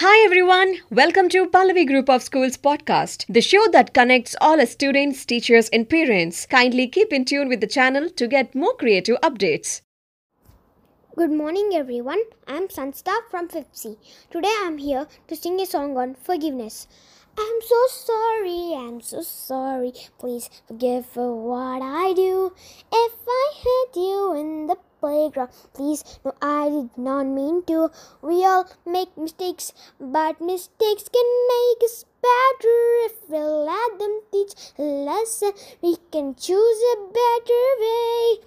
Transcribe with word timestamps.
Hi 0.00 0.24
everyone, 0.24 0.76
welcome 0.90 1.28
to 1.30 1.48
Pallavi 1.48 1.84
Group 1.84 2.08
of 2.08 2.22
Schools 2.22 2.56
podcast, 2.56 3.24
the 3.28 3.40
show 3.40 3.66
that 3.72 3.92
connects 3.92 4.36
all 4.40 4.64
students, 4.64 5.24
teachers, 5.24 5.68
and 5.70 5.90
parents. 5.90 6.46
Kindly 6.46 6.86
keep 6.86 7.12
in 7.12 7.24
tune 7.24 7.48
with 7.48 7.60
the 7.60 7.66
channel 7.66 8.08
to 8.10 8.28
get 8.28 8.54
more 8.54 8.76
creative 8.76 9.16
updates. 9.22 9.80
Good 11.16 11.32
morning, 11.32 11.70
everyone. 11.72 12.22
I'm 12.46 12.68
Sansta 12.68 13.12
from 13.28 13.48
5th 13.48 13.72
C. 13.72 13.96
Today 14.30 14.54
I'm 14.60 14.78
here 14.78 15.08
to 15.26 15.34
sing 15.34 15.60
a 15.60 15.66
song 15.66 15.96
on 15.96 16.14
forgiveness. 16.14 16.86
I'm 17.36 17.60
so 17.66 17.86
sorry, 17.88 18.74
I'm 18.76 19.00
so 19.00 19.22
sorry. 19.22 19.92
Please 20.20 20.48
forgive 20.68 21.06
for 21.06 21.34
what 21.34 21.82
I 21.82 22.12
do. 22.12 22.52
If 22.92 23.14
I 23.26 23.52
hurt 23.64 23.96
you 23.96 24.36
in 24.36 24.68
the 24.68 24.76
playground, 25.00 25.50
please, 25.74 26.04
no, 26.24 26.32
I 26.42 26.68
did 26.68 26.98
not 26.98 27.26
mean 27.26 27.62
to. 27.64 27.90
We 28.22 28.44
all 28.44 28.66
make 28.86 29.16
mistakes, 29.16 29.72
but 30.00 30.40
mistakes 30.40 31.08
can 31.08 31.28
make 31.54 31.84
us 31.84 32.04
better 32.20 32.78
if 33.06 33.28
we 33.28 33.38
let 33.38 33.98
them 33.98 34.20
teach 34.32 34.52
a 34.78 34.82
lesson. 34.82 35.52
We 35.82 35.96
can 36.10 36.34
choose 36.34 36.80
a 36.94 36.96
better 37.20 37.64
way. 37.84 38.38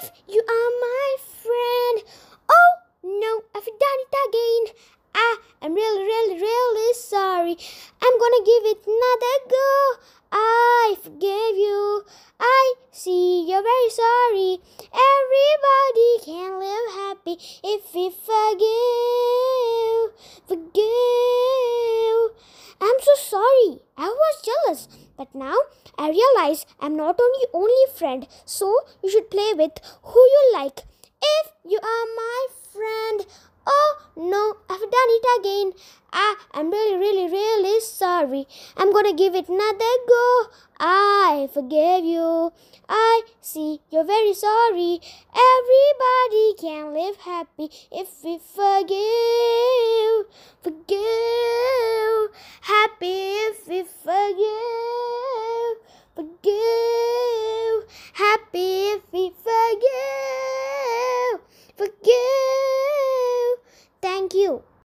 If 0.00 0.12
you 0.28 0.42
are 0.46 0.70
my 0.88 1.16
friend, 1.42 2.04
oh 2.50 2.70
no, 3.02 3.42
I've 3.54 3.64
done 3.64 4.00
it 4.04 4.14
again. 4.28 4.74
I 5.14 5.38
am 5.62 5.74
really, 5.74 6.04
really, 6.04 6.40
really 6.40 6.94
sorry. 6.94 7.56
I'm 8.02 8.18
gonna 8.18 8.44
give 8.44 8.64
it 8.72 8.86
another 8.86 9.36
go. 9.48 9.70
I 10.32 10.79
sorry. 14.30 14.58
Everybody 14.92 16.18
can 16.24 16.58
live 16.58 16.88
happy 16.94 17.36
if 17.64 17.94
we 17.94 18.10
forgive. 18.10 20.12
Forgive. 20.46 22.30
I'm 22.80 23.00
so 23.00 23.14
sorry. 23.16 23.80
I 23.96 24.08
was 24.08 24.42
jealous. 24.44 24.88
But 25.16 25.34
now 25.34 25.56
I 25.98 26.10
realize 26.10 26.66
I'm 26.80 26.96
not 26.96 27.18
only 27.20 27.46
only 27.52 27.86
friend, 27.96 28.26
so 28.44 28.74
you 29.02 29.10
should 29.10 29.30
play 29.30 29.52
with 29.54 29.72
who 30.02 30.20
you 30.20 30.50
like. 30.54 30.84
If 31.22 31.52
you 31.64 31.78
are 31.78 32.06
my 32.16 32.46
friend, 32.72 33.26
oh 33.66 33.96
no, 34.16 34.56
I've 34.68 34.80
done 34.80 34.90
it 35.18 35.26
again. 35.38 35.72
Ah, 36.12 36.36
I 36.52 36.60
am 36.60 36.70
really, 36.70 36.96
really, 36.96 37.28
really 37.30 37.80
sorry. 37.80 38.46
I'm 38.76 38.92
gonna 38.92 39.12
give 39.12 39.34
it 39.34 39.48
another 39.48 39.94
go. 40.08 40.46
I 40.80 41.48
forgive 41.52 42.04
you. 42.04 42.52
I 42.88 43.09
see 43.50 43.80
you're 43.90 44.04
very 44.04 44.32
sorry. 44.32 45.00
Everybody 45.52 46.46
can 46.60 46.94
live 46.94 47.16
happy 47.16 47.68
if 47.90 48.08
we 48.22 48.38
forgive. 48.38 50.09